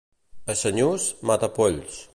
A 0.53 0.55
Senyús, 0.61 1.05
matapolls. 1.33 2.05